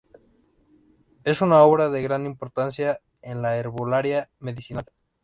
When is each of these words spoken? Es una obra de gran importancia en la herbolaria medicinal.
Es 1.23 1.41
una 1.43 1.61
obra 1.61 1.91
de 1.91 2.01
gran 2.01 2.25
importancia 2.25 2.99
en 3.21 3.43
la 3.43 3.55
herbolaria 3.57 4.31
medicinal. 4.39 4.85